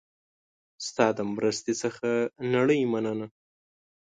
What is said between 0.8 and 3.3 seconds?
ستا د مرستې څخه نړۍ مننه